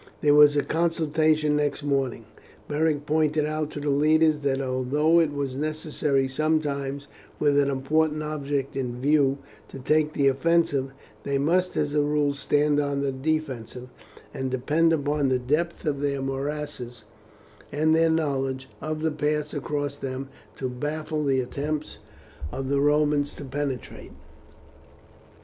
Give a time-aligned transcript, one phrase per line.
[0.21, 2.25] There was a consultation next morning.
[2.67, 7.07] Beric pointed out to the leaders that although it was necessary sometimes
[7.39, 9.37] with an important object in view
[9.67, 10.89] to take the offensive,
[11.21, 13.89] they must as a rule stand on the defensive,
[14.33, 17.05] and depend upon the depth of their morasses
[17.71, 21.99] and their knowledge of the paths across them to baffle the attempts
[22.51, 24.13] of the Romans to penetrate.